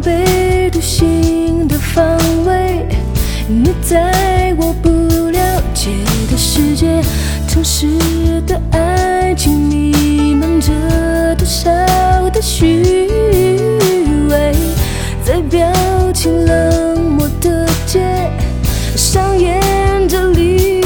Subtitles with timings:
[0.00, 2.86] 被独行的方位。
[3.48, 4.88] 你在我不
[5.30, 5.90] 了解
[6.30, 7.02] 的世界，
[7.48, 7.86] 城市
[8.46, 10.72] 的爱情弥漫着
[11.36, 11.70] 多少
[12.30, 13.08] 的虚
[14.30, 14.54] 伪，
[15.24, 15.60] 在表
[16.12, 18.00] 情冷漠的街
[18.96, 20.80] 上演着离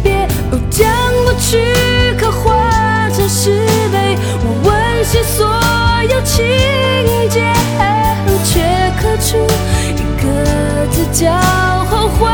[0.00, 0.26] 别。
[0.50, 0.88] 哦，将
[1.24, 1.58] 过去
[2.18, 5.46] 刻画成石碑，我温习所
[6.10, 6.44] 有情
[11.12, 11.32] 叫
[11.90, 12.28] 后悔。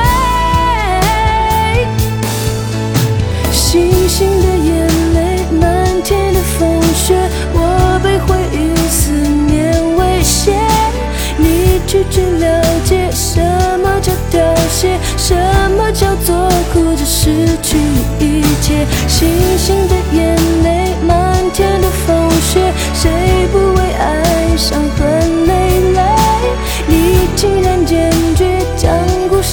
[3.50, 7.16] 星星的眼泪，满天的风雪，
[7.52, 10.56] 我被回忆思念威胁。
[11.38, 13.40] 你拒绝了解什
[13.82, 15.34] 么叫凋谢，什
[15.76, 17.78] 么叫做哭着失去
[18.18, 18.86] 一切。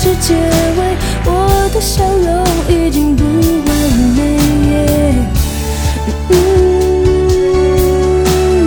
[0.10, 3.72] 故事结尾，我的笑容已经不完
[4.18, 4.20] 美。
[6.30, 6.34] 嗯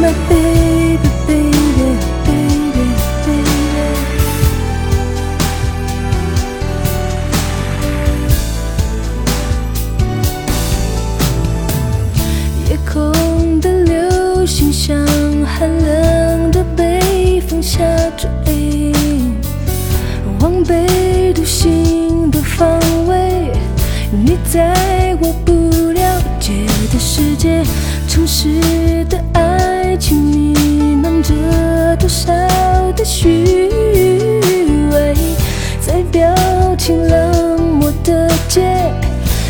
[0.01, 2.87] ，My baby baby baby
[3.27, 3.43] baby。
[12.71, 12.93] 夜空
[13.61, 14.97] 的流星像
[15.45, 17.81] 寒冷的北风下
[18.16, 18.31] 坠，
[20.39, 20.87] 往北
[24.53, 26.53] 在我不了解
[26.93, 27.65] 的世界，
[28.07, 31.33] 城市的爱情弥漫着
[31.99, 32.31] 多少
[32.95, 33.71] 的虚
[34.93, 35.17] 伪，
[35.81, 36.31] 在表
[36.77, 38.61] 情冷漠的街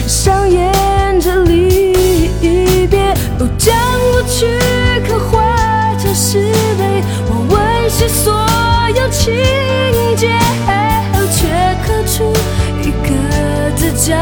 [0.07, 3.13] 上演着离别。
[3.41, 3.75] 哦，将
[4.13, 4.47] 过去
[5.09, 8.33] 刻画成石碑，我温习所
[8.95, 9.35] 有情
[10.17, 10.39] 节，
[11.35, 11.49] 却
[11.85, 12.33] 刻出
[12.85, 13.11] 一个
[13.75, 14.15] 字叫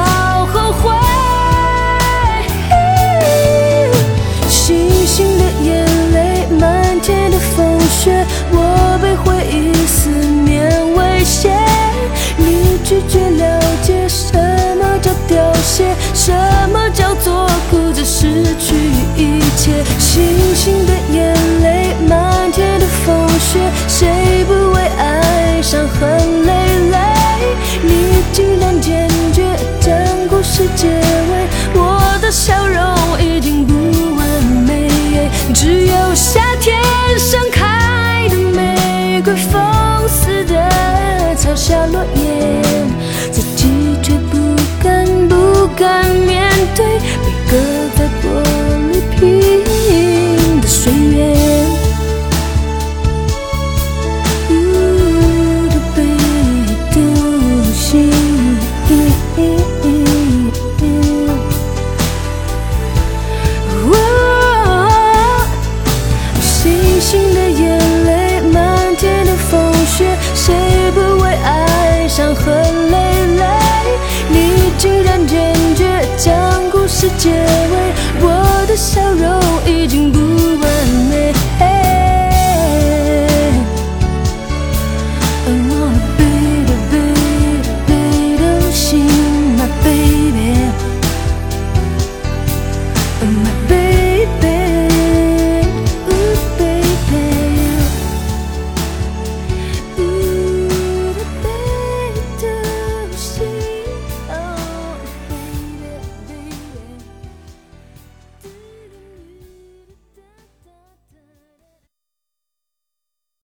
[15.71, 16.33] 些，什
[16.73, 18.75] 么叫做哭着失去
[19.15, 19.85] 一切。
[20.01, 21.33] 星星的眼
[21.63, 26.53] 泪，满天的风雪，谁不为爱伤痕累
[26.91, 26.99] 累？
[27.85, 29.45] 你竟然坚决
[29.81, 29.95] 将
[30.29, 32.83] 故事结尾，我的笑容
[33.21, 33.73] 已经不
[34.17, 34.27] 完
[34.67, 35.31] 美。
[35.55, 36.77] 只有夏天
[37.17, 39.63] 盛开的玫瑰，风
[40.09, 42.61] 似的草下落叶，
[45.81, 47.57] 敢面对被搁
[47.97, 48.23] 在玻
[48.93, 49.21] 璃瓶
[50.61, 51.17] 的岁月。
[54.51, 54.53] 呜
[55.69, 55.99] 的北
[56.93, 56.97] 独
[57.73, 57.81] 行。
[63.83, 63.95] 哦
[66.43, 70.55] 星星的眼泪，满天的风雪，谁
[70.95, 72.97] 不为爱伤痕累
[73.39, 73.45] 累？
[74.29, 75.27] 你竟然
[76.23, 80.30] 将故事结尾，我的笑容已经不。